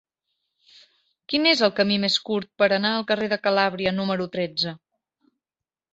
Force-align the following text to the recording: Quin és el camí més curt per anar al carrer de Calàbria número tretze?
Quin 1.33 1.49
és 1.49 1.61
el 1.67 1.73
camí 1.81 1.99
més 2.07 2.17
curt 2.29 2.51
per 2.63 2.69
anar 2.79 2.95
al 2.95 3.07
carrer 3.13 3.31
de 3.35 3.41
Calàbria 3.49 3.95
número 3.99 4.29
tretze? 4.37 4.77